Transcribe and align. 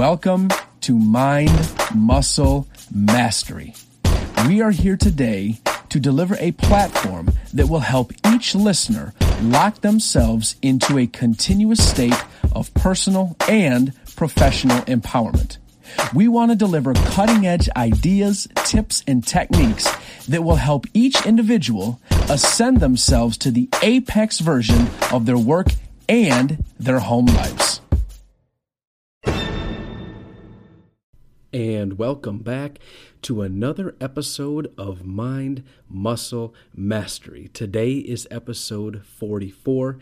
Welcome 0.00 0.48
to 0.80 0.98
Mind 0.98 1.74
Muscle 1.94 2.66
Mastery. 2.90 3.74
We 4.48 4.62
are 4.62 4.70
here 4.70 4.96
today 4.96 5.60
to 5.90 6.00
deliver 6.00 6.36
a 6.40 6.52
platform 6.52 7.32
that 7.52 7.68
will 7.68 7.80
help 7.80 8.14
each 8.32 8.54
listener 8.54 9.12
lock 9.42 9.82
themselves 9.82 10.56
into 10.62 10.96
a 10.96 11.06
continuous 11.06 11.86
state 11.86 12.14
of 12.52 12.72
personal 12.72 13.36
and 13.46 13.92
professional 14.16 14.78
empowerment. 14.84 15.58
We 16.14 16.28
want 16.28 16.50
to 16.50 16.56
deliver 16.56 16.94
cutting 16.94 17.46
edge 17.46 17.68
ideas, 17.76 18.48
tips, 18.64 19.04
and 19.06 19.22
techniques 19.26 19.86
that 20.28 20.42
will 20.42 20.56
help 20.56 20.86
each 20.94 21.26
individual 21.26 22.00
ascend 22.30 22.80
themselves 22.80 23.36
to 23.36 23.50
the 23.50 23.68
apex 23.82 24.38
version 24.38 24.88
of 25.12 25.26
their 25.26 25.36
work 25.36 25.66
and 26.08 26.64
their 26.78 27.00
home 27.00 27.26
lives. 27.26 27.82
And 31.52 31.98
welcome 31.98 32.38
back 32.38 32.78
to 33.22 33.42
another 33.42 33.96
episode 34.00 34.72
of 34.78 35.04
Mind 35.04 35.64
Muscle 35.88 36.54
Mastery. 36.76 37.50
Today 37.52 37.94
is 37.94 38.28
episode 38.30 39.04
44, 39.04 39.98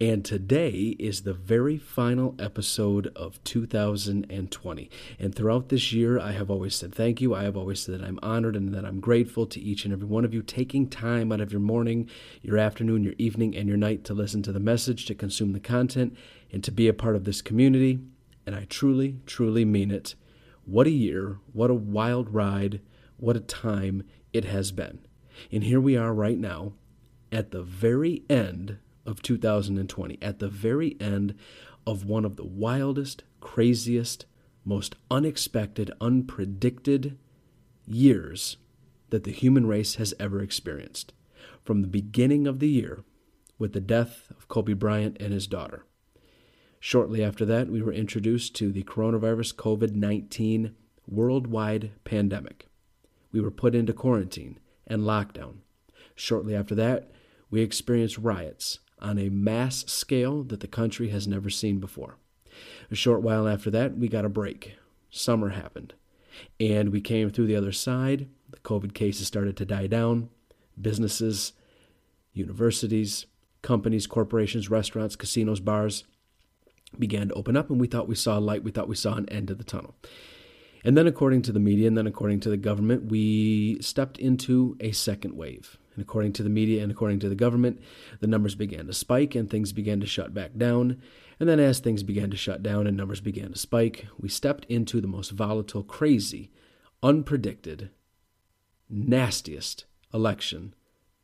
and 0.00 0.24
today 0.24 0.94
is 1.00 1.22
the 1.22 1.32
very 1.32 1.76
final 1.76 2.36
episode 2.38 3.08
of 3.16 3.42
2020. 3.42 4.90
And 5.18 5.34
throughout 5.34 5.70
this 5.70 5.92
year, 5.92 6.20
I 6.20 6.30
have 6.30 6.48
always 6.48 6.76
said 6.76 6.94
thank 6.94 7.20
you. 7.20 7.34
I 7.34 7.42
have 7.42 7.56
always 7.56 7.80
said 7.80 7.98
that 7.98 8.06
I'm 8.06 8.20
honored 8.22 8.54
and 8.54 8.72
that 8.72 8.84
I'm 8.84 9.00
grateful 9.00 9.46
to 9.46 9.60
each 9.60 9.84
and 9.84 9.92
every 9.92 10.06
one 10.06 10.24
of 10.24 10.32
you 10.32 10.40
taking 10.40 10.88
time 10.88 11.32
out 11.32 11.40
of 11.40 11.50
your 11.50 11.60
morning, 11.60 12.08
your 12.42 12.58
afternoon, 12.58 13.02
your 13.02 13.14
evening, 13.18 13.56
and 13.56 13.66
your 13.66 13.76
night 13.76 14.04
to 14.04 14.14
listen 14.14 14.40
to 14.44 14.52
the 14.52 14.60
message, 14.60 15.06
to 15.06 15.16
consume 15.16 15.52
the 15.52 15.58
content, 15.58 16.16
and 16.52 16.62
to 16.62 16.70
be 16.70 16.86
a 16.86 16.94
part 16.94 17.16
of 17.16 17.24
this 17.24 17.42
community. 17.42 17.98
And 18.46 18.54
I 18.54 18.66
truly, 18.68 19.16
truly 19.26 19.64
mean 19.64 19.90
it. 19.90 20.14
What 20.64 20.86
a 20.86 20.90
year, 20.90 21.38
what 21.52 21.70
a 21.70 21.74
wild 21.74 22.32
ride, 22.32 22.80
what 23.16 23.36
a 23.36 23.40
time 23.40 24.04
it 24.32 24.44
has 24.44 24.72
been. 24.72 25.00
And 25.50 25.64
here 25.64 25.80
we 25.80 25.96
are 25.96 26.14
right 26.14 26.38
now 26.38 26.74
at 27.30 27.50
the 27.50 27.62
very 27.62 28.22
end 28.28 28.78
of 29.04 29.22
2020, 29.22 30.18
at 30.22 30.38
the 30.38 30.48
very 30.48 30.96
end 31.00 31.34
of 31.86 32.04
one 32.04 32.24
of 32.24 32.36
the 32.36 32.44
wildest, 32.44 33.24
craziest, 33.40 34.26
most 34.64 34.94
unexpected, 35.10 35.90
unpredicted 36.00 37.16
years 37.86 38.56
that 39.10 39.24
the 39.24 39.32
human 39.32 39.66
race 39.66 39.96
has 39.96 40.14
ever 40.20 40.40
experienced. 40.40 41.12
From 41.64 41.82
the 41.82 41.88
beginning 41.88 42.46
of 42.46 42.60
the 42.60 42.68
year, 42.68 43.04
with 43.58 43.72
the 43.72 43.80
death 43.80 44.30
of 44.30 44.48
Kobe 44.48 44.72
Bryant 44.72 45.16
and 45.20 45.32
his 45.32 45.46
daughter, 45.46 45.84
Shortly 46.84 47.22
after 47.22 47.44
that, 47.44 47.68
we 47.68 47.80
were 47.80 47.92
introduced 47.92 48.56
to 48.56 48.72
the 48.72 48.82
coronavirus 48.82 49.54
COVID 49.54 49.94
19 49.94 50.74
worldwide 51.06 51.92
pandemic. 52.02 52.66
We 53.30 53.40
were 53.40 53.52
put 53.52 53.76
into 53.76 53.92
quarantine 53.92 54.58
and 54.88 55.02
lockdown. 55.02 55.58
Shortly 56.16 56.56
after 56.56 56.74
that, 56.74 57.12
we 57.52 57.60
experienced 57.60 58.18
riots 58.18 58.80
on 58.98 59.16
a 59.16 59.28
mass 59.28 59.84
scale 59.86 60.42
that 60.42 60.58
the 60.58 60.66
country 60.66 61.10
has 61.10 61.28
never 61.28 61.50
seen 61.50 61.78
before. 61.78 62.16
A 62.90 62.96
short 62.96 63.22
while 63.22 63.46
after 63.46 63.70
that, 63.70 63.96
we 63.96 64.08
got 64.08 64.24
a 64.24 64.28
break. 64.28 64.74
Summer 65.08 65.50
happened. 65.50 65.94
And 66.58 66.90
we 66.90 67.00
came 67.00 67.30
through 67.30 67.46
the 67.46 67.54
other 67.56 67.70
side. 67.70 68.28
The 68.50 68.58
COVID 68.58 68.92
cases 68.92 69.28
started 69.28 69.56
to 69.58 69.64
die 69.64 69.86
down. 69.86 70.30
Businesses, 70.80 71.52
universities, 72.32 73.26
companies, 73.62 74.08
corporations, 74.08 74.68
restaurants, 74.68 75.14
casinos, 75.14 75.60
bars 75.60 76.02
began 76.98 77.28
to 77.28 77.34
open 77.34 77.56
up, 77.56 77.70
and 77.70 77.80
we 77.80 77.86
thought 77.86 78.08
we 78.08 78.14
saw 78.14 78.38
light. 78.38 78.64
We 78.64 78.70
thought 78.70 78.88
we 78.88 78.96
saw 78.96 79.14
an 79.14 79.28
end 79.28 79.48
to 79.48 79.54
the 79.54 79.64
tunnel. 79.64 79.94
And 80.84 80.96
then, 80.96 81.06
according 81.06 81.42
to 81.42 81.52
the 81.52 81.60
media 81.60 81.86
and 81.86 81.96
then 81.96 82.06
according 82.06 82.40
to 82.40 82.48
the 82.48 82.56
government, 82.56 83.10
we 83.10 83.78
stepped 83.80 84.18
into 84.18 84.76
a 84.80 84.92
second 84.92 85.36
wave. 85.36 85.78
And 85.94 86.02
according 86.02 86.32
to 86.34 86.42
the 86.42 86.48
media 86.48 86.82
and 86.82 86.90
according 86.90 87.20
to 87.20 87.28
the 87.28 87.34
government, 87.34 87.80
the 88.20 88.26
numbers 88.26 88.54
began 88.54 88.86
to 88.86 88.92
spike 88.92 89.34
and 89.34 89.48
things 89.48 89.72
began 89.72 90.00
to 90.00 90.06
shut 90.06 90.34
back 90.34 90.56
down. 90.56 91.00
And 91.38 91.48
then, 91.48 91.60
as 91.60 91.78
things 91.78 92.02
began 92.02 92.30
to 92.30 92.36
shut 92.36 92.62
down 92.62 92.86
and 92.86 92.96
numbers 92.96 93.20
began 93.20 93.52
to 93.52 93.58
spike, 93.58 94.06
we 94.18 94.28
stepped 94.28 94.64
into 94.66 95.00
the 95.00 95.08
most 95.08 95.30
volatile, 95.30 95.82
crazy, 95.82 96.50
unpredicted, 97.02 97.90
nastiest 98.88 99.84
election 100.12 100.74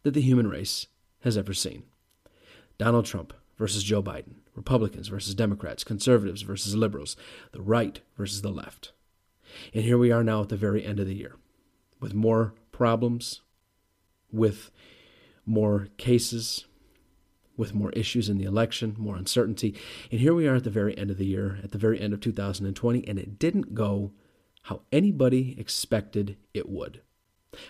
that 0.03 0.15
the 0.15 0.21
human 0.21 0.49
race 0.49 0.87
has 1.21 1.37
ever 1.37 1.53
seen. 1.53 1.83
Donald 2.79 3.07
Trump 3.07 3.33
versus 3.59 3.83
Joe 3.83 4.03
Biden, 4.03 4.37
Republicans 4.55 5.09
versus 5.09 5.35
Democrats, 5.35 5.85
conservatives 5.85 6.43
versus 6.43 6.75
liberals, 6.75 7.17
the 7.53 7.61
right 7.61 8.01
versus 8.17 8.43
the 8.43 8.51
left. 8.51 8.93
And 9.75 9.85
here 9.85 9.99
we 9.99 10.13
are 10.13 10.25
now 10.25 10.43
at 10.43 10.49
the 10.49 10.57
very 10.57 10.85
end 10.85 11.01
of 11.01 11.07
the 11.07 11.15
year 11.15 11.37
with 12.01 12.15
more 12.15 12.55
problems, 12.71 13.41
with 14.31 14.71
more 15.45 15.89
cases, 15.97 16.67
with 17.57 17.75
more 17.75 17.91
issues 17.93 18.29
in 18.29 18.39
the 18.39 18.45
election, 18.45 18.95
more 18.99 19.17
uncertainty. 19.17 19.75
And 20.13 20.21
here 20.21 20.35
we 20.35 20.47
are 20.47 20.57
at 20.57 20.65
the 20.65 20.71
very 20.71 20.97
end 20.97 21.11
of 21.11 21.19
the 21.19 21.27
year, 21.27 21.59
at 21.65 21.73
the 21.73 21.79
very 21.79 22.01
end 22.01 22.13
of 22.13 22.21
2020, 22.21 23.09
and 23.09 23.19
it 23.19 23.39
didn't 23.39 23.75
go 23.75 24.13
how 24.63 24.83
anybody 24.93 25.57
expected 25.59 26.37
it 26.55 26.69
would 26.69 27.01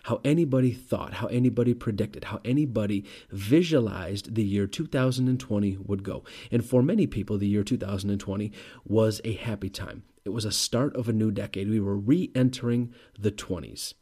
how 0.04 0.20
anybody 0.24 0.72
thought, 0.72 1.14
how 1.14 1.28
anybody 1.28 1.74
predicted, 1.74 2.24
how 2.24 2.40
anybody 2.44 3.04
visualized 3.30 4.34
the 4.34 4.42
year 4.42 4.66
2020 4.66 5.78
would 5.78 6.02
go. 6.02 6.24
And 6.50 6.64
for 6.64 6.82
many 6.82 7.06
people, 7.06 7.38
the 7.38 7.46
year 7.46 7.62
2020 7.62 8.52
was 8.84 9.20
a 9.24 9.34
happy 9.34 9.70
time. 9.70 10.02
It 10.24 10.30
was 10.30 10.44
a 10.44 10.52
start 10.52 10.94
of 10.96 11.08
a 11.08 11.12
new 11.12 11.30
decade. 11.30 11.70
We 11.70 11.80
were 11.80 11.96
re 11.96 12.30
entering 12.34 12.92
the 13.18 13.32
20s. 13.32 13.94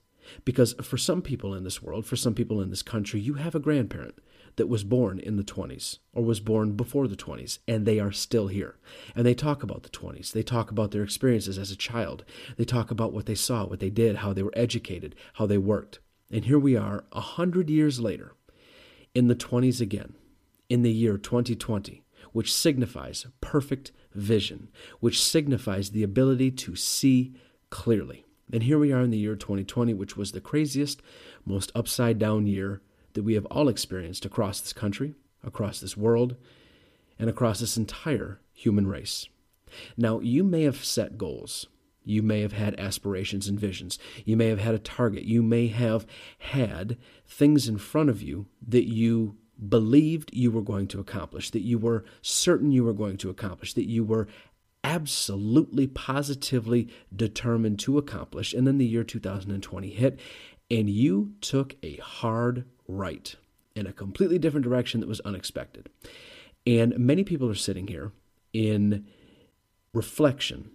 Because 0.45 0.75
for 0.83 0.97
some 0.97 1.23
people 1.23 1.55
in 1.55 1.63
this 1.63 1.81
world, 1.81 2.05
for 2.05 2.17
some 2.17 2.35
people 2.35 2.61
in 2.61 2.71
this 2.71 2.83
country, 2.83 3.21
you 3.21 3.35
have 3.35 3.55
a 3.55 3.61
grandparent 3.61 4.19
that 4.57 4.69
was 4.69 4.85
born 4.85 5.19
in 5.19 5.37
the 5.37 5.45
20s 5.45 5.99
or 6.13 6.25
was 6.25 6.41
born 6.41 6.73
before 6.73 7.07
the 7.07 7.17
20s, 7.17 7.59
and 7.69 7.87
they 7.87 8.01
are 8.01 8.13
still 8.13 8.49
here. 8.49 8.77
And 9.15 9.25
they 9.25 9.35
talk 9.35 9.63
about 9.63 9.83
the 9.83 9.89
20s. 9.91 10.33
They 10.33 10.43
talk 10.43 10.71
about 10.71 10.91
their 10.91 11.03
experiences 11.03 11.59
as 11.59 11.71
a 11.71 11.77
child. 11.77 12.25
They 12.57 12.65
talk 12.65 12.91
about 12.91 13.13
what 13.13 13.27
they 13.27 13.35
saw, 13.35 13.67
what 13.67 13.81
they 13.81 13.91
did, 13.91 14.17
how 14.17 14.33
they 14.33 14.43
were 14.43 14.53
educated, 14.57 15.15
how 15.35 15.47
they 15.47 15.59
worked. 15.59 16.01
And 16.31 16.47
here 16.47 16.59
we 16.59 16.77
are, 16.77 17.05
a 17.13 17.21
hundred 17.21 17.71
years 17.71 18.01
later, 18.01 18.35
in 19.15 19.29
the 19.29 19.37
20s 19.37 19.81
again, 19.81 20.15
in 20.69 20.83
the 20.83 20.91
year 20.91 21.17
2020, 21.17 22.03
which 22.33 22.53
signifies 22.53 23.27
perfect 23.41 23.93
vision, 24.15 24.69
which 25.01 25.23
signifies 25.23 25.91
the 25.91 26.03
ability 26.03 26.51
to 26.51 26.75
see 26.75 27.35
clearly. 27.71 28.25
And 28.53 28.63
here 28.63 28.79
we 28.79 28.93
are 28.93 29.03
in 29.03 29.11
the 29.11 29.19
year 29.19 29.37
2020, 29.37 29.95
which 29.95 30.17
was 30.17 30.33
the 30.33 30.41
craziest, 30.41 31.03
most 31.45 31.73
upside 31.75 32.19
down 32.19 32.47
year 32.47 32.81
that 33.17 33.25
we 33.25 33.35
have 33.35 33.47
all 33.47 33.69
experienced 33.69 34.25
across 34.25 34.61
this 34.61 34.73
country, 34.73 35.15
across 35.43 35.81
this 35.81 35.97
world, 35.97 36.37
and 37.19 37.29
across 37.29 37.59
this 37.59 37.77
entire 37.77 38.41
human 38.53 38.87
race. 38.87 39.29
Now, 39.97 40.21
you 40.21 40.45
may 40.45 40.63
have 40.63 40.85
set 40.85 41.19
goals. 41.19 41.67
You 42.05 42.23
may 42.23 42.43
have 42.43 42.53
had 42.53 42.79
aspirations 42.79 43.49
and 43.49 43.59
visions. 43.59 43.99
You 44.25 44.37
may 44.37 44.47
have 44.47 44.61
had 44.61 44.75
a 44.75 44.79
target. 44.79 45.25
You 45.25 45.43
may 45.43 45.67
have 45.69 46.07
had 46.39 46.99
things 47.27 47.67
in 47.67 47.79
front 47.79 48.11
of 48.11 48.23
you 48.23 48.47
that 48.69 48.89
you 48.89 49.37
believed 49.69 50.31
you 50.33 50.51
were 50.51 50.63
going 50.63 50.87
to 50.89 51.01
accomplish, 51.01 51.51
that 51.51 51.63
you 51.63 51.79
were 51.79 52.05
certain 52.23 52.71
you 52.71 52.85
were 52.85 52.93
going 52.93 53.17
to 53.17 53.31
accomplish, 53.31 53.73
that 53.75 53.89
you 53.89 54.05
were 54.05 54.29
absolutely, 54.85 55.87
positively 55.89 56.89
determined 57.15 57.79
to 57.81 57.99
accomplish. 57.99 58.55
And 58.55 58.67
then 58.67 58.79
the 58.79 58.87
year 58.87 59.03
2020 59.03 59.91
hit, 59.91 60.21
and 60.71 60.89
you 60.89 61.33
took 61.41 61.75
a 61.83 61.97
hard 61.97 62.67
right 62.89 63.35
in 63.75 63.87
a 63.87 63.93
completely 63.93 64.39
different 64.39 64.65
direction 64.65 65.01
that 65.01 65.09
was 65.09 65.21
unexpected. 65.21 65.89
And 66.67 66.99
many 66.99 67.25
people 67.25 67.49
are 67.49 67.55
sitting 67.55 67.87
here 67.87 68.13
in 68.53 69.07
reflection 69.93 70.71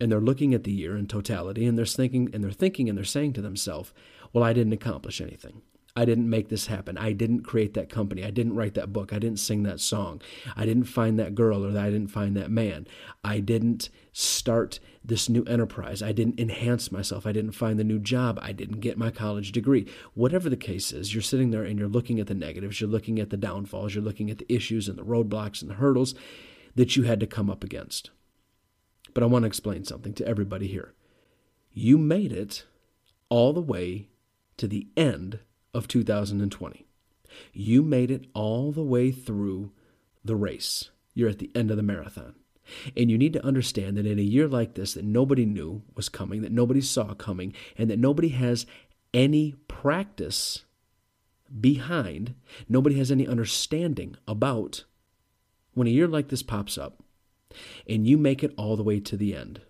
and 0.00 0.10
they're 0.10 0.20
looking 0.20 0.54
at 0.54 0.64
the 0.64 0.72
year 0.72 0.96
in 0.96 1.06
totality 1.06 1.66
and 1.66 1.76
they're 1.76 1.86
thinking 1.86 2.30
and 2.32 2.42
they're 2.42 2.50
thinking 2.50 2.88
and 2.88 2.96
they're 2.96 3.04
saying 3.04 3.32
to 3.34 3.42
themselves, 3.42 3.92
well, 4.32 4.44
I 4.44 4.52
didn't 4.52 4.72
accomplish 4.72 5.20
anything. 5.20 5.62
I 5.98 6.04
didn't 6.04 6.30
make 6.30 6.48
this 6.48 6.68
happen. 6.68 6.96
I 6.96 7.10
didn't 7.10 7.42
create 7.42 7.74
that 7.74 7.90
company. 7.90 8.24
I 8.24 8.30
didn't 8.30 8.54
write 8.54 8.74
that 8.74 8.92
book. 8.92 9.12
I 9.12 9.18
didn't 9.18 9.40
sing 9.40 9.64
that 9.64 9.80
song. 9.80 10.22
I 10.54 10.64
didn't 10.64 10.84
find 10.84 11.18
that 11.18 11.34
girl 11.34 11.66
or 11.66 11.72
that 11.72 11.84
I 11.84 11.90
didn't 11.90 12.12
find 12.12 12.36
that 12.36 12.52
man. 12.52 12.86
I 13.24 13.40
didn't 13.40 13.88
start 14.12 14.78
this 15.04 15.28
new 15.28 15.42
enterprise. 15.46 16.00
I 16.00 16.12
didn't 16.12 16.38
enhance 16.38 16.92
myself. 16.92 17.26
I 17.26 17.32
didn't 17.32 17.50
find 17.50 17.80
the 17.80 17.84
new 17.84 17.98
job. 17.98 18.38
I 18.40 18.52
didn't 18.52 18.78
get 18.78 18.96
my 18.96 19.10
college 19.10 19.50
degree. 19.50 19.88
Whatever 20.14 20.48
the 20.48 20.56
case 20.56 20.92
is, 20.92 21.12
you're 21.12 21.20
sitting 21.20 21.50
there 21.50 21.64
and 21.64 21.80
you're 21.80 21.88
looking 21.88 22.20
at 22.20 22.28
the 22.28 22.34
negatives. 22.34 22.80
You're 22.80 22.88
looking 22.88 23.18
at 23.18 23.30
the 23.30 23.36
downfalls. 23.36 23.96
You're 23.96 24.04
looking 24.04 24.30
at 24.30 24.38
the 24.38 24.54
issues 24.54 24.88
and 24.88 24.96
the 24.96 25.04
roadblocks 25.04 25.62
and 25.62 25.68
the 25.68 25.74
hurdles 25.74 26.14
that 26.76 26.94
you 26.94 27.02
had 27.02 27.18
to 27.18 27.26
come 27.26 27.50
up 27.50 27.64
against. 27.64 28.10
But 29.14 29.24
I 29.24 29.26
want 29.26 29.42
to 29.42 29.48
explain 29.48 29.84
something 29.84 30.14
to 30.14 30.28
everybody 30.28 30.68
here. 30.68 30.94
You 31.72 31.98
made 31.98 32.30
it 32.30 32.66
all 33.28 33.52
the 33.52 33.60
way 33.60 34.10
to 34.58 34.68
the 34.68 34.86
end 34.96 35.40
of 35.74 35.88
2020. 35.88 36.86
You 37.52 37.82
made 37.82 38.10
it 38.10 38.26
all 38.34 38.72
the 38.72 38.82
way 38.82 39.10
through 39.10 39.72
the 40.24 40.36
race. 40.36 40.90
You're 41.14 41.28
at 41.28 41.38
the 41.38 41.50
end 41.54 41.70
of 41.70 41.76
the 41.76 41.82
marathon. 41.82 42.34
And 42.96 43.10
you 43.10 43.16
need 43.16 43.32
to 43.32 43.44
understand 43.44 43.96
that 43.96 44.06
in 44.06 44.18
a 44.18 44.22
year 44.22 44.46
like 44.46 44.74
this, 44.74 44.94
that 44.94 45.04
nobody 45.04 45.46
knew 45.46 45.82
was 45.94 46.08
coming, 46.08 46.42
that 46.42 46.52
nobody 46.52 46.80
saw 46.80 47.14
coming, 47.14 47.54
and 47.76 47.90
that 47.90 47.98
nobody 47.98 48.28
has 48.28 48.66
any 49.14 49.54
practice 49.68 50.64
behind, 51.60 52.34
nobody 52.68 52.98
has 52.98 53.10
any 53.10 53.26
understanding 53.26 54.16
about 54.26 54.84
when 55.74 55.86
a 55.86 55.90
year 55.90 56.06
like 56.06 56.28
this 56.28 56.42
pops 56.42 56.76
up 56.76 57.02
and 57.88 58.06
you 58.06 58.18
make 58.18 58.42
it 58.42 58.52
all 58.56 58.76
the 58.76 58.82
way 58.82 59.00
to 59.00 59.16
the 59.16 59.34
end. 59.34 59.60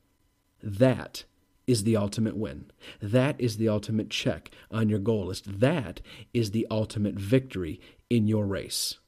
That 0.63 1.25
is 1.69 1.85
the 1.85 1.97
ultimate 1.97 2.37
win. 2.37 2.71
That 3.01 3.41
is 3.41 3.59
the 3.59 3.69
ultimate 3.69 4.11
check 4.11 4.51
on 4.71 4.89
your 4.89 4.99
goal 4.99 5.27
list. 5.27 5.61
That 5.61 6.01
is 6.35 6.51
the 6.51 6.67
ultimate 6.71 7.15
victory 7.15 7.81
in 8.11 8.27
your 8.27 8.47
race. 8.47 8.99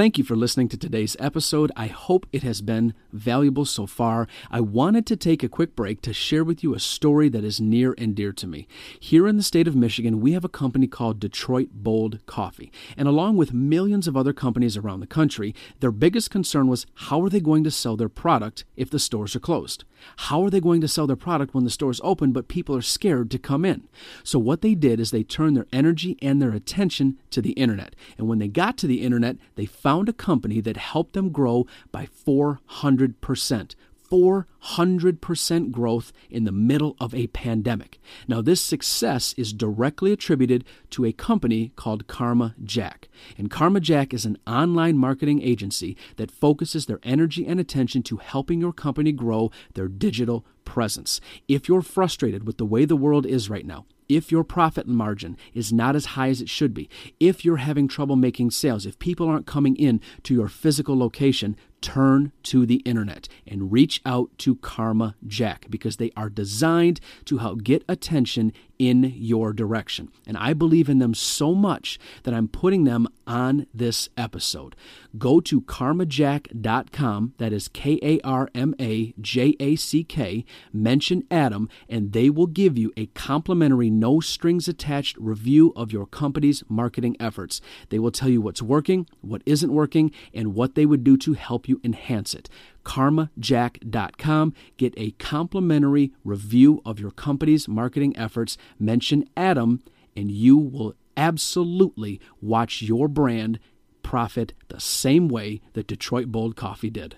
Thank 0.00 0.16
you 0.16 0.24
for 0.24 0.34
listening 0.34 0.70
to 0.70 0.78
today's 0.78 1.14
episode. 1.20 1.70
I 1.76 1.88
hope 1.88 2.26
it 2.32 2.42
has 2.42 2.62
been 2.62 2.94
valuable 3.12 3.66
so 3.66 3.86
far. 3.86 4.28
I 4.50 4.58
wanted 4.62 5.04
to 5.08 5.14
take 5.14 5.42
a 5.42 5.48
quick 5.48 5.76
break 5.76 6.00
to 6.00 6.14
share 6.14 6.42
with 6.42 6.62
you 6.62 6.72
a 6.72 6.80
story 6.80 7.28
that 7.28 7.44
is 7.44 7.60
near 7.60 7.94
and 7.98 8.14
dear 8.14 8.32
to 8.32 8.46
me. 8.46 8.66
Here 8.98 9.28
in 9.28 9.36
the 9.36 9.42
state 9.42 9.68
of 9.68 9.76
Michigan, 9.76 10.22
we 10.22 10.32
have 10.32 10.42
a 10.42 10.48
company 10.48 10.86
called 10.86 11.20
Detroit 11.20 11.68
Bold 11.74 12.24
Coffee. 12.24 12.72
And 12.96 13.08
along 13.08 13.36
with 13.36 13.52
millions 13.52 14.08
of 14.08 14.16
other 14.16 14.32
companies 14.32 14.74
around 14.74 15.00
the 15.00 15.06
country, 15.06 15.54
their 15.80 15.92
biggest 15.92 16.30
concern 16.30 16.66
was 16.68 16.86
how 16.94 17.22
are 17.22 17.28
they 17.28 17.40
going 17.40 17.62
to 17.64 17.70
sell 17.70 17.98
their 17.98 18.08
product 18.08 18.64
if 18.78 18.88
the 18.88 18.98
stores 18.98 19.36
are 19.36 19.40
closed? 19.40 19.84
How 20.16 20.42
are 20.42 20.48
they 20.48 20.60
going 20.60 20.80
to 20.80 20.88
sell 20.88 21.06
their 21.06 21.14
product 21.14 21.52
when 21.52 21.64
the 21.64 21.70
stores 21.70 22.00
open 22.02 22.32
but 22.32 22.48
people 22.48 22.74
are 22.74 22.80
scared 22.80 23.30
to 23.32 23.38
come 23.38 23.66
in? 23.66 23.86
So 24.24 24.38
what 24.38 24.62
they 24.62 24.74
did 24.74 24.98
is 24.98 25.10
they 25.10 25.22
turned 25.22 25.58
their 25.58 25.66
energy 25.74 26.16
and 26.22 26.40
their 26.40 26.52
attention 26.52 27.18
to 27.32 27.42
the 27.42 27.52
internet. 27.52 27.94
And 28.16 28.26
when 28.28 28.38
they 28.38 28.48
got 28.48 28.78
to 28.78 28.86
the 28.86 29.02
internet, 29.02 29.36
they 29.56 29.66
found 29.66 29.89
found 29.90 30.08
a 30.08 30.12
company 30.12 30.60
that 30.60 30.76
helped 30.76 31.14
them 31.14 31.30
grow 31.30 31.66
by 31.90 32.06
400%. 32.06 33.74
400% 34.10 35.70
growth 35.70 36.12
in 36.28 36.44
the 36.44 36.52
middle 36.52 36.96
of 37.00 37.14
a 37.14 37.28
pandemic. 37.28 37.98
Now, 38.26 38.40
this 38.42 38.60
success 38.60 39.34
is 39.36 39.52
directly 39.52 40.12
attributed 40.12 40.64
to 40.90 41.04
a 41.04 41.12
company 41.12 41.72
called 41.76 42.06
Karma 42.06 42.54
Jack. 42.62 43.08
And 43.38 43.50
Karma 43.50 43.80
Jack 43.80 44.12
is 44.12 44.24
an 44.24 44.38
online 44.46 44.98
marketing 44.98 45.42
agency 45.42 45.96
that 46.16 46.30
focuses 46.30 46.86
their 46.86 47.00
energy 47.02 47.46
and 47.46 47.60
attention 47.60 48.02
to 48.04 48.16
helping 48.16 48.60
your 48.60 48.72
company 48.72 49.12
grow 49.12 49.50
their 49.74 49.88
digital 49.88 50.44
presence. 50.64 51.20
If 51.48 51.68
you're 51.68 51.82
frustrated 51.82 52.46
with 52.46 52.58
the 52.58 52.66
way 52.66 52.84
the 52.84 52.96
world 52.96 53.26
is 53.26 53.50
right 53.50 53.66
now, 53.66 53.86
if 54.10 54.32
your 54.32 54.42
profit 54.42 54.88
margin 54.88 55.36
is 55.54 55.72
not 55.72 55.94
as 55.94 56.06
high 56.16 56.30
as 56.30 56.40
it 56.40 56.48
should 56.48 56.74
be, 56.74 56.88
if 57.20 57.44
you're 57.44 57.58
having 57.58 57.86
trouble 57.86 58.16
making 58.16 58.50
sales, 58.50 58.84
if 58.84 58.98
people 58.98 59.28
aren't 59.28 59.46
coming 59.46 59.76
in 59.76 60.00
to 60.24 60.34
your 60.34 60.48
physical 60.48 60.98
location, 60.98 61.56
turn 61.80 62.32
to 62.44 62.66
the 62.66 62.76
internet 62.76 63.28
and 63.46 63.72
reach 63.72 64.00
out 64.04 64.30
to 64.38 64.56
Karma 64.56 65.16
Jack 65.26 65.66
because 65.70 65.96
they 65.96 66.10
are 66.16 66.28
designed 66.28 67.00
to 67.24 67.38
help 67.38 67.62
get 67.62 67.84
attention 67.88 68.52
in 68.80 69.12
your 69.14 69.52
direction. 69.52 70.10
And 70.26 70.38
I 70.38 70.54
believe 70.54 70.88
in 70.88 71.00
them 71.00 71.12
so 71.12 71.54
much 71.54 71.98
that 72.22 72.32
I'm 72.32 72.48
putting 72.48 72.84
them 72.84 73.06
on 73.26 73.66
this 73.74 74.08
episode. 74.16 74.74
Go 75.18 75.38
to 75.42 75.60
karmajack.com, 75.60 77.34
that 77.36 77.52
is 77.52 77.68
K 77.68 77.98
A 78.02 78.20
R 78.24 78.48
M 78.54 78.74
A 78.80 79.12
J 79.20 79.54
A 79.60 79.76
C 79.76 80.02
K, 80.02 80.46
mention 80.72 81.24
Adam, 81.30 81.68
and 81.90 82.12
they 82.12 82.30
will 82.30 82.46
give 82.46 82.78
you 82.78 82.90
a 82.96 83.06
complimentary, 83.06 83.90
no 83.90 84.18
strings 84.18 84.66
attached 84.66 85.18
review 85.18 85.74
of 85.76 85.92
your 85.92 86.06
company's 86.06 86.64
marketing 86.66 87.16
efforts. 87.20 87.60
They 87.90 87.98
will 87.98 88.10
tell 88.10 88.30
you 88.30 88.40
what's 88.40 88.62
working, 88.62 89.06
what 89.20 89.42
isn't 89.44 89.72
working, 89.72 90.10
and 90.32 90.54
what 90.54 90.74
they 90.74 90.86
would 90.86 91.04
do 91.04 91.18
to 91.18 91.34
help 91.34 91.68
you 91.68 91.82
enhance 91.84 92.32
it 92.32 92.48
karmajack.com. 92.84 94.54
Get 94.76 94.94
a 94.96 95.12
complimentary 95.12 96.12
review 96.24 96.82
of 96.84 96.98
your 97.00 97.10
company's 97.10 97.68
marketing 97.68 98.16
efforts. 98.16 98.56
Mention 98.78 99.28
Adam, 99.36 99.82
and 100.16 100.30
you 100.30 100.56
will 100.56 100.94
absolutely 101.16 102.20
watch 102.40 102.82
your 102.82 103.08
brand 103.08 103.58
profit 104.02 104.54
the 104.68 104.80
same 104.80 105.28
way 105.28 105.60
that 105.74 105.86
Detroit 105.86 106.28
Bold 106.28 106.56
Coffee 106.56 106.90
did. 106.90 107.16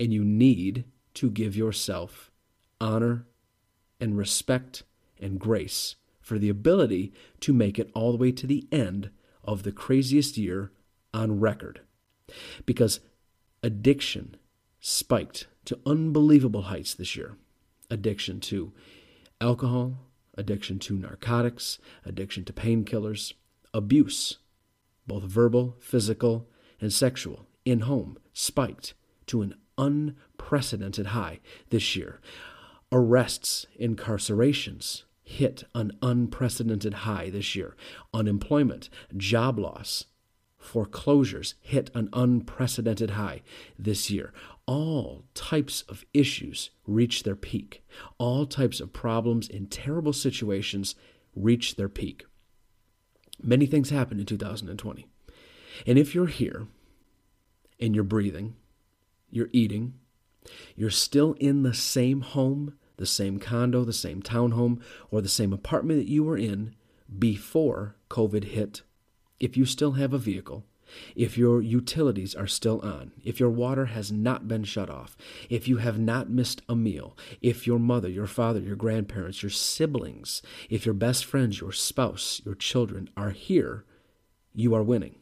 And 0.00 0.12
you 0.12 0.24
need 0.24 0.84
to 1.14 1.28
give 1.30 1.56
yourself 1.56 2.30
honor 2.80 3.26
and 4.00 4.16
respect 4.16 4.84
and 5.20 5.40
grace 5.40 5.96
for 6.20 6.38
the 6.38 6.48
ability 6.48 7.12
to 7.40 7.52
make 7.52 7.78
it 7.78 7.90
all 7.94 8.12
the 8.12 8.18
way 8.18 8.30
to 8.30 8.46
the 8.46 8.68
end 8.70 9.10
of 9.42 9.64
the 9.64 9.72
craziest 9.72 10.36
year 10.36 10.70
on 11.12 11.40
record 11.40 11.80
because 12.66 13.00
addiction 13.62 14.36
spiked 14.80 15.46
to 15.64 15.78
unbelievable 15.84 16.62
heights 16.62 16.94
this 16.94 17.16
year. 17.16 17.36
Addiction 17.90 18.40
to 18.40 18.72
alcohol, 19.40 19.94
addiction 20.34 20.78
to 20.78 20.98
narcotics, 20.98 21.78
addiction 22.04 22.44
to 22.44 22.52
painkillers, 22.52 23.32
abuse, 23.74 24.38
both 25.06 25.24
verbal, 25.24 25.76
physical, 25.80 26.48
and 26.80 26.92
sexual, 26.92 27.46
in 27.64 27.80
home, 27.80 28.18
spiked 28.32 28.94
to 29.26 29.42
an 29.42 29.54
unprecedented 29.76 31.06
high 31.06 31.40
this 31.70 31.96
year. 31.96 32.20
Arrests, 32.92 33.66
incarcerations 33.80 35.02
hit 35.22 35.64
an 35.74 35.92
unprecedented 36.00 36.94
high 36.94 37.28
this 37.28 37.54
year. 37.54 37.76
Unemployment, 38.14 38.88
job 39.16 39.58
loss, 39.58 40.06
foreclosures 40.68 41.54
hit 41.60 41.90
an 41.94 42.10
unprecedented 42.12 43.10
high 43.10 43.40
this 43.78 44.10
year. 44.10 44.32
All 44.66 45.24
types 45.34 45.82
of 45.88 46.04
issues 46.12 46.70
reach 46.86 47.22
their 47.22 47.34
peak. 47.34 47.82
All 48.18 48.44
types 48.46 48.78
of 48.78 48.92
problems 48.92 49.48
in 49.48 49.66
terrible 49.66 50.12
situations 50.12 50.94
reach 51.34 51.76
their 51.76 51.88
peak. 51.88 52.26
Many 53.42 53.66
things 53.66 53.90
happened 53.90 54.20
in 54.20 54.26
2020. 54.26 55.06
And 55.86 55.98
if 55.98 56.14
you're 56.14 56.26
here 56.26 56.66
and 57.80 57.94
you're 57.94 58.04
breathing, 58.04 58.54
you're 59.30 59.50
eating, 59.52 59.94
you're 60.76 60.90
still 60.90 61.34
in 61.34 61.62
the 61.62 61.74
same 61.74 62.20
home, 62.20 62.74
the 62.96 63.06
same 63.06 63.38
condo, 63.38 63.84
the 63.84 63.92
same 63.92 64.22
townhome, 64.22 64.80
or 65.10 65.22
the 65.22 65.28
same 65.28 65.52
apartment 65.52 66.00
that 66.00 66.10
you 66.10 66.24
were 66.24 66.36
in 66.36 66.74
before 67.18 67.96
COVID 68.10 68.44
hit 68.44 68.82
if 69.40 69.56
you 69.56 69.64
still 69.64 69.92
have 69.92 70.12
a 70.12 70.18
vehicle, 70.18 70.64
if 71.14 71.36
your 71.36 71.60
utilities 71.60 72.34
are 72.34 72.46
still 72.46 72.80
on, 72.80 73.12
if 73.24 73.38
your 73.38 73.50
water 73.50 73.86
has 73.86 74.10
not 74.10 74.48
been 74.48 74.64
shut 74.64 74.88
off, 74.88 75.16
if 75.50 75.68
you 75.68 75.78
have 75.78 75.98
not 75.98 76.30
missed 76.30 76.62
a 76.68 76.74
meal, 76.74 77.16
if 77.42 77.66
your 77.66 77.78
mother, 77.78 78.08
your 78.08 78.26
father, 78.26 78.60
your 78.60 78.76
grandparents, 78.76 79.42
your 79.42 79.50
siblings, 79.50 80.42
if 80.70 80.86
your 80.86 80.94
best 80.94 81.24
friends, 81.24 81.60
your 81.60 81.72
spouse, 81.72 82.40
your 82.44 82.54
children 82.54 83.10
are 83.16 83.30
here, 83.30 83.84
you 84.54 84.74
are 84.74 84.82
winning. 84.82 85.16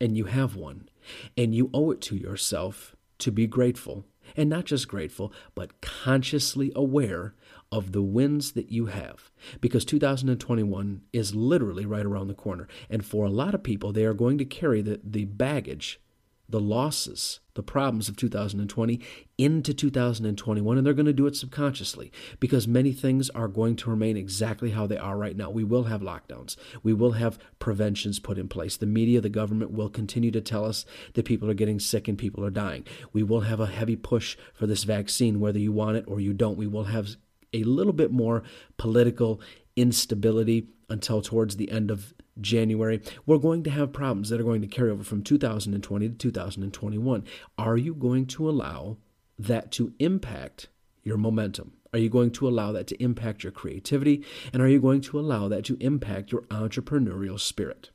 And 0.00 0.16
you 0.16 0.26
have 0.26 0.56
won. 0.56 0.88
And 1.36 1.54
you 1.54 1.70
owe 1.72 1.90
it 1.90 2.00
to 2.02 2.16
yourself 2.16 2.94
to 3.18 3.32
be 3.32 3.46
grateful. 3.46 4.04
And 4.36 4.48
not 4.48 4.64
just 4.64 4.88
grateful, 4.88 5.32
but 5.54 5.80
consciously 5.80 6.72
aware 6.74 7.34
of 7.72 7.92
the 7.92 8.02
wins 8.02 8.52
that 8.52 8.70
you 8.70 8.86
have 8.86 9.30
because 9.60 9.84
2021 9.84 11.02
is 11.12 11.34
literally 11.34 11.84
right 11.84 12.06
around 12.06 12.28
the 12.28 12.34
corner. 12.34 12.68
And 12.88 13.04
for 13.04 13.26
a 13.26 13.30
lot 13.30 13.54
of 13.54 13.62
people, 13.62 13.92
they 13.92 14.04
are 14.04 14.14
going 14.14 14.38
to 14.38 14.44
carry 14.44 14.82
the, 14.82 15.00
the 15.02 15.24
baggage, 15.24 16.00
the 16.48 16.60
losses, 16.60 17.40
the 17.54 17.62
problems 17.62 18.08
of 18.08 18.16
2020 18.16 19.00
into 19.38 19.74
2021, 19.74 20.78
and 20.78 20.86
they're 20.86 20.94
going 20.94 21.06
to 21.06 21.12
do 21.12 21.26
it 21.26 21.36
subconsciously 21.36 22.12
because 22.38 22.68
many 22.68 22.92
things 22.92 23.30
are 23.30 23.48
going 23.48 23.76
to 23.76 23.90
remain 23.90 24.16
exactly 24.16 24.70
how 24.70 24.86
they 24.86 24.96
are 24.96 25.16
right 25.16 25.36
now. 25.36 25.50
We 25.50 25.64
will 25.64 25.84
have 25.84 26.00
lockdowns, 26.00 26.56
we 26.82 26.92
will 26.92 27.12
have 27.12 27.38
preventions 27.58 28.18
put 28.18 28.38
in 28.38 28.48
place. 28.48 28.76
The 28.76 28.86
media, 28.86 29.20
the 29.20 29.28
government 29.28 29.72
will 29.72 29.88
continue 29.88 30.30
to 30.30 30.40
tell 30.40 30.64
us 30.64 30.84
that 31.14 31.24
people 31.24 31.50
are 31.50 31.54
getting 31.54 31.80
sick 31.80 32.08
and 32.08 32.18
people 32.18 32.44
are 32.44 32.50
dying. 32.50 32.86
We 33.12 33.22
will 33.22 33.40
have 33.40 33.60
a 33.60 33.66
heavy 33.66 33.96
push 33.96 34.36
for 34.54 34.66
this 34.66 34.84
vaccine, 34.84 35.40
whether 35.40 35.58
you 35.58 35.72
want 35.72 35.96
it 35.96 36.04
or 36.06 36.20
you 36.20 36.32
don't. 36.32 36.58
We 36.58 36.66
will 36.66 36.84
have 36.84 37.08
a 37.52 37.64
little 37.64 37.92
bit 37.92 38.12
more 38.12 38.42
political 38.76 39.40
instability 39.76 40.68
until 40.88 41.20
towards 41.20 41.56
the 41.56 41.70
end 41.70 41.90
of 41.90 42.14
January, 42.40 43.00
we're 43.24 43.38
going 43.38 43.62
to 43.64 43.70
have 43.70 43.92
problems 43.92 44.28
that 44.28 44.40
are 44.40 44.44
going 44.44 44.60
to 44.60 44.66
carry 44.66 44.90
over 44.90 45.04
from 45.04 45.22
2020 45.22 46.08
to 46.08 46.14
2021. 46.14 47.24
Are 47.58 47.76
you 47.76 47.94
going 47.94 48.26
to 48.26 48.48
allow 48.48 48.98
that 49.38 49.70
to 49.72 49.92
impact 49.98 50.68
your 51.02 51.16
momentum? 51.16 51.72
Are 51.92 51.98
you 51.98 52.08
going 52.10 52.30
to 52.32 52.48
allow 52.48 52.72
that 52.72 52.86
to 52.88 53.02
impact 53.02 53.42
your 53.42 53.52
creativity? 53.52 54.24
And 54.52 54.62
are 54.62 54.68
you 54.68 54.80
going 54.80 55.00
to 55.02 55.18
allow 55.18 55.48
that 55.48 55.64
to 55.66 55.76
impact 55.80 56.32
your 56.32 56.42
entrepreneurial 56.42 57.40
spirit? 57.40 57.90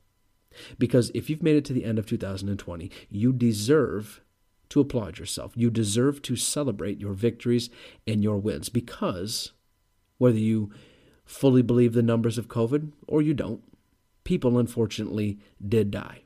Because 0.77 1.11
if 1.13 1.29
you've 1.29 1.43
made 1.43 1.55
it 1.55 1.65
to 1.65 1.73
the 1.73 1.85
end 1.85 1.99
of 1.99 2.05
2020, 2.05 2.91
you 3.09 3.31
deserve 3.31 4.21
to 4.69 4.79
applaud 4.79 5.19
yourself. 5.19 5.51
You 5.55 5.69
deserve 5.69 6.21
to 6.23 6.35
celebrate 6.35 6.99
your 6.99 7.13
victories 7.13 7.69
and 8.07 8.23
your 8.23 8.37
wins 8.37 8.69
because 8.69 9.51
whether 10.17 10.37
you 10.37 10.71
fully 11.25 11.61
believe 11.61 11.93
the 11.93 12.01
numbers 12.01 12.37
of 12.37 12.47
COVID 12.47 12.91
or 13.07 13.21
you 13.21 13.33
don't, 13.33 13.61
people 14.23 14.57
unfortunately 14.57 15.39
did 15.65 15.91
die. 15.91 16.23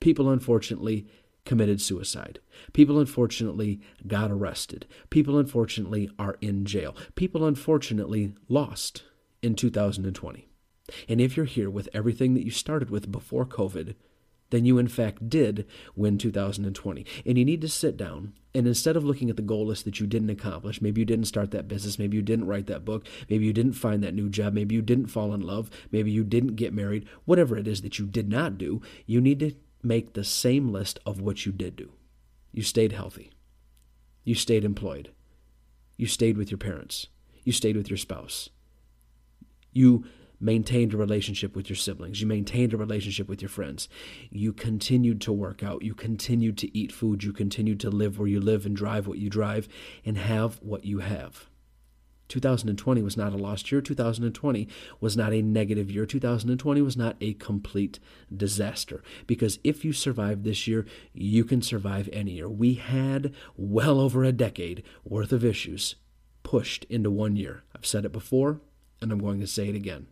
People 0.00 0.30
unfortunately 0.30 1.06
committed 1.44 1.80
suicide. 1.80 2.40
People 2.72 2.98
unfortunately 2.98 3.80
got 4.06 4.30
arrested. 4.30 4.86
People 5.10 5.38
unfortunately 5.38 6.10
are 6.18 6.36
in 6.40 6.64
jail. 6.64 6.96
People 7.14 7.44
unfortunately 7.44 8.34
lost 8.48 9.04
in 9.42 9.54
2020. 9.54 10.48
And 11.08 11.20
if 11.20 11.36
you're 11.36 11.46
here 11.46 11.70
with 11.70 11.88
everything 11.92 12.34
that 12.34 12.44
you 12.44 12.50
started 12.50 12.90
with 12.90 13.12
before 13.12 13.46
COVID, 13.46 13.94
then 14.54 14.64
you 14.64 14.78
in 14.78 14.88
fact 14.88 15.28
did 15.28 15.66
win 15.96 16.18
2020. 16.18 17.06
And 17.26 17.38
you 17.38 17.44
need 17.44 17.60
to 17.60 17.68
sit 17.68 17.96
down 17.96 18.34
and 18.54 18.68
instead 18.68 18.96
of 18.96 19.04
looking 19.04 19.28
at 19.28 19.36
the 19.36 19.42
goal 19.42 19.66
list 19.66 19.84
that 19.84 19.98
you 19.98 20.06
didn't 20.06 20.30
accomplish, 20.30 20.80
maybe 20.80 21.00
you 21.00 21.04
didn't 21.04 21.24
start 21.24 21.50
that 21.50 21.66
business, 21.66 21.98
maybe 21.98 22.16
you 22.16 22.22
didn't 22.22 22.46
write 22.46 22.66
that 22.68 22.84
book, 22.84 23.04
maybe 23.28 23.44
you 23.44 23.52
didn't 23.52 23.72
find 23.72 24.02
that 24.04 24.14
new 24.14 24.28
job, 24.28 24.54
maybe 24.54 24.76
you 24.76 24.82
didn't 24.82 25.08
fall 25.08 25.34
in 25.34 25.40
love, 25.40 25.70
maybe 25.90 26.12
you 26.12 26.22
didn't 26.22 26.54
get 26.54 26.72
married, 26.72 27.06
whatever 27.24 27.56
it 27.58 27.66
is 27.66 27.82
that 27.82 27.98
you 27.98 28.06
did 28.06 28.28
not 28.28 28.56
do, 28.56 28.80
you 29.06 29.20
need 29.20 29.40
to 29.40 29.52
make 29.82 30.12
the 30.12 30.22
same 30.22 30.70
list 30.70 31.00
of 31.04 31.20
what 31.20 31.44
you 31.44 31.50
did 31.50 31.74
do. 31.74 31.92
You 32.52 32.62
stayed 32.62 32.92
healthy. 32.92 33.32
You 34.22 34.36
stayed 34.36 34.64
employed. 34.64 35.10
You 35.96 36.06
stayed 36.06 36.38
with 36.38 36.50
your 36.50 36.58
parents. 36.58 37.08
You 37.42 37.52
stayed 37.52 37.76
with 37.76 37.90
your 37.90 37.96
spouse. 37.96 38.48
You 39.72 40.04
maintained 40.40 40.94
a 40.94 40.96
relationship 40.96 41.56
with 41.56 41.68
your 41.68 41.76
siblings. 41.76 42.20
You 42.20 42.26
maintained 42.26 42.72
a 42.72 42.76
relationship 42.76 43.28
with 43.28 43.42
your 43.42 43.48
friends. 43.48 43.88
You 44.30 44.52
continued 44.52 45.20
to 45.22 45.32
work 45.32 45.62
out. 45.62 45.82
You 45.82 45.94
continued 45.94 46.58
to 46.58 46.76
eat 46.76 46.92
food. 46.92 47.24
You 47.24 47.32
continued 47.32 47.80
to 47.80 47.90
live 47.90 48.18
where 48.18 48.28
you 48.28 48.40
live 48.40 48.66
and 48.66 48.76
drive 48.76 49.06
what 49.06 49.18
you 49.18 49.30
drive 49.30 49.68
and 50.04 50.18
have 50.18 50.56
what 50.62 50.84
you 50.84 50.98
have. 51.00 51.48
2020 52.28 53.02
was 53.02 53.16
not 53.16 53.32
a 53.32 53.36
lost 53.36 53.70
year. 53.70 53.80
2020 53.80 54.68
was 55.00 55.16
not 55.16 55.32
a 55.32 55.42
negative 55.42 55.90
year. 55.90 56.06
2020 56.06 56.82
was 56.82 56.96
not 56.96 57.16
a 57.20 57.34
complete 57.34 57.98
disaster. 58.34 59.02
Because 59.26 59.58
if 59.62 59.84
you 59.84 59.92
survive 59.92 60.42
this 60.42 60.66
year, 60.66 60.86
you 61.12 61.44
can 61.44 61.62
survive 61.62 62.08
any 62.12 62.32
year. 62.32 62.48
We 62.48 62.74
had 62.74 63.34
well 63.56 64.00
over 64.00 64.24
a 64.24 64.32
decade 64.32 64.82
worth 65.04 65.32
of 65.32 65.44
issues 65.44 65.96
pushed 66.42 66.84
into 66.84 67.10
one 67.10 67.36
year. 67.36 67.64
I've 67.74 67.86
said 67.86 68.04
it 68.04 68.12
before, 68.12 68.60
and 69.00 69.12
I'm 69.12 69.18
going 69.18 69.40
to 69.40 69.46
say 69.46 69.68
it 69.68 69.74
again 69.74 70.06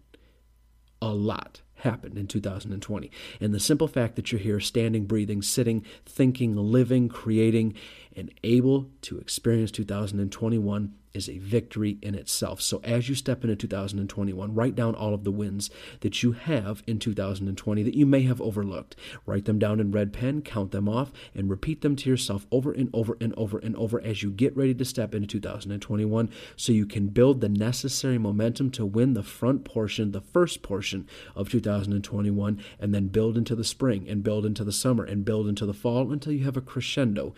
a 1.03 1.13
lot 1.13 1.61
happened 1.75 2.17
in 2.17 2.29
2020. 2.29 3.11
And 3.41 3.53
the 3.53 3.61
simple 3.61 3.89
fact 3.89 4.15
that 4.17 4.31
you're 4.31 4.41
here 4.41 4.61
standing, 4.61 5.05
breathing, 5.05 5.43
sitting, 5.43 5.85
thinking, 6.07 6.57
living, 6.57 7.09
creating, 7.09 7.75
and 8.17 8.33
able 8.43 8.91
to 9.03 9.19
experience 9.19 9.71
2021 9.71 10.95
is 11.15 11.29
a 11.29 11.39
victory 11.39 11.99
in 12.03 12.15
itself. 12.15 12.61
So 12.61 12.81
as 12.83 13.09
you 13.09 13.15
step 13.15 13.45
into 13.45 13.57
2021, 13.57 14.55
write 14.55 14.75
down 14.75 14.95
all 14.95 15.15
of 15.15 15.25
the 15.25 15.31
wins 15.31 15.71
that 16.01 16.23
you 16.23 16.33
have 16.33 16.83
in 16.87 16.99
2020 16.99 17.83
that 17.83 17.95
you 17.95 18.07
may 18.07 18.23
have 18.23 18.41
overlooked. 18.41 18.97
Write 19.27 19.45
them 19.45 19.59
down 19.59 19.81
in 19.81 19.93
red 19.93 20.13
pen, 20.13 20.43
count 20.43 20.71
them 20.71 20.89
off, 20.89 21.13
and 21.35 21.51
repeat 21.51 21.83
them 21.83 21.97
to 21.97 22.11
yourself 22.11 22.47
over 22.51 22.73
and 22.73 22.91
over 22.93 23.17
and 23.21 23.35
over 23.37 23.59
and 23.59 23.77
over 23.77 24.01
as 24.01 24.23
you 24.23 24.31
get 24.31 24.57
ready 24.57 24.75
to 24.75 24.85
step 24.85 25.15
into 25.15 25.27
2021 25.27 26.31
so 26.57 26.73
you 26.73 26.87
can 26.87 27.09
build 27.09 27.41
the 27.41 27.49
necessary 27.49 28.19
momentum 28.19 28.71
to 28.71 28.87
win 28.87 29.15
the 29.15 29.23
front 29.23 29.65
portion, 29.65 30.13
the 30.13 30.21
first 30.21 30.63
portion 30.63 31.07
of 31.35 31.51
2021, 31.51 32.63
and 32.81 32.95
then 32.95 33.09
build 33.09 33.37
into 33.37 33.55
the 33.55 33.65
spring 33.65 34.09
and 34.09 34.23
build 34.23 34.47
into 34.47 34.65
the 34.65 34.73
summer 34.73 35.05
and 35.05 35.25
build 35.25 35.49
into 35.49 35.67
the 35.67 35.75
fall 35.75 36.13
until 36.13 36.33
you 36.33 36.45
have 36.45 36.57
a 36.57 36.61
crescendo 36.61 37.35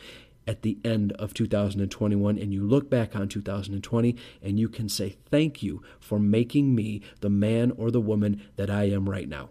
at 0.47 0.63
the 0.63 0.79
end 0.85 1.13
of 1.13 1.35
2021 1.35 2.39
and 2.39 2.53
you 2.53 2.63
look 2.63 2.91
back 2.91 3.17
on 3.17 3.29
2020 3.29 4.17
and 4.43 4.59
you 4.59 4.69
can 4.69 4.89
say, 4.89 5.17
Thank 5.31 5.63
you 5.63 5.83
for 6.01 6.19
making 6.19 6.75
me 6.75 7.03
the 7.21 7.31
man 7.31 7.71
or 7.73 7.91
the 7.91 8.01
woman 8.01 8.43
that 8.57 8.71
I 8.71 8.85
am 8.85 9.09
right 9.09 9.29
now. 9.29 9.51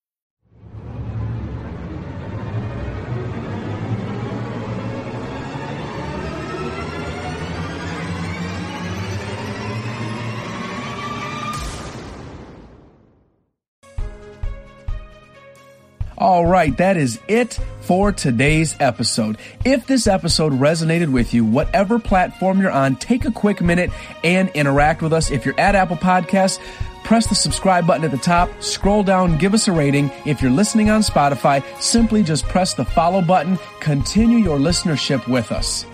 All 16.31 16.45
right, 16.45 16.77
that 16.77 16.95
is 16.95 17.19
it 17.27 17.59
for 17.81 18.13
today's 18.13 18.77
episode. 18.79 19.37
If 19.65 19.85
this 19.85 20.07
episode 20.07 20.53
resonated 20.53 21.11
with 21.11 21.33
you, 21.33 21.43
whatever 21.43 21.99
platform 21.99 22.61
you're 22.61 22.71
on, 22.71 22.95
take 22.95 23.25
a 23.25 23.31
quick 23.31 23.59
minute 23.59 23.91
and 24.23 24.47
interact 24.51 25.01
with 25.01 25.11
us. 25.11 25.29
If 25.29 25.45
you're 25.45 25.59
at 25.59 25.75
Apple 25.75 25.97
Podcasts, 25.97 26.57
press 27.03 27.27
the 27.27 27.35
subscribe 27.35 27.85
button 27.85 28.05
at 28.05 28.11
the 28.11 28.17
top, 28.17 28.49
scroll 28.63 29.03
down, 29.03 29.39
give 29.39 29.53
us 29.53 29.67
a 29.67 29.73
rating. 29.73 30.09
If 30.25 30.41
you're 30.41 30.51
listening 30.51 30.89
on 30.89 31.01
Spotify, 31.01 31.65
simply 31.81 32.23
just 32.23 32.45
press 32.45 32.75
the 32.75 32.85
follow 32.85 33.21
button. 33.21 33.59
Continue 33.81 34.37
your 34.37 34.57
listenership 34.57 35.27
with 35.27 35.51
us. 35.51 35.85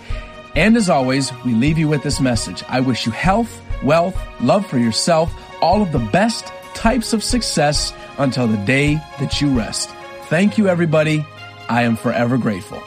And 0.54 0.76
as 0.76 0.88
always, 0.88 1.32
we 1.44 1.52
leave 1.52 1.78
you 1.78 1.88
with 1.88 2.04
this 2.04 2.20
message. 2.20 2.62
I 2.68 2.78
wish 2.78 3.06
you 3.06 3.10
health, 3.10 3.60
wealth, 3.82 4.16
love 4.40 4.64
for 4.64 4.78
yourself, 4.78 5.32
all 5.60 5.82
of 5.82 5.90
the 5.90 5.98
best 6.12 6.46
types 6.74 7.12
of 7.12 7.24
success 7.24 7.92
until 8.18 8.46
the 8.46 8.56
day 8.58 9.02
that 9.18 9.40
you 9.40 9.48
rest. 9.50 9.90
Thank 10.28 10.58
you, 10.58 10.68
everybody. 10.68 11.24
I 11.70 11.82
am 11.82 11.96
forever 11.96 12.36
grateful. 12.36 12.82